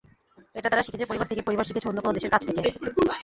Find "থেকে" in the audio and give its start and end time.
1.29-1.41, 2.47-2.61